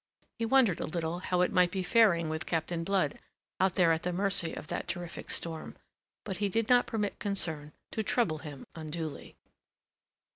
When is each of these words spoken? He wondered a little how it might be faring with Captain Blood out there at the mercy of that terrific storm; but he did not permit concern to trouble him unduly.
He 0.39 0.47
wondered 0.47 0.79
a 0.79 0.87
little 0.87 1.19
how 1.19 1.41
it 1.41 1.51
might 1.53 1.69
be 1.69 1.83
faring 1.83 2.27
with 2.27 2.47
Captain 2.47 2.83
Blood 2.83 3.19
out 3.59 3.73
there 3.75 3.91
at 3.91 4.01
the 4.01 4.11
mercy 4.11 4.51
of 4.51 4.65
that 4.65 4.87
terrific 4.87 5.29
storm; 5.29 5.75
but 6.23 6.37
he 6.37 6.49
did 6.49 6.69
not 6.69 6.87
permit 6.87 7.19
concern 7.19 7.71
to 7.91 8.01
trouble 8.01 8.39
him 8.39 8.65
unduly. 8.73 9.35